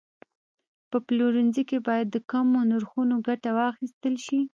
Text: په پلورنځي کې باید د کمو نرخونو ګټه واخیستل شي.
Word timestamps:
په 0.89 0.97
پلورنځي 1.05 1.63
کې 1.69 1.77
باید 1.87 2.07
د 2.11 2.17
کمو 2.31 2.59
نرخونو 2.71 3.15
ګټه 3.27 3.49
واخیستل 3.59 4.15
شي. 4.25 4.41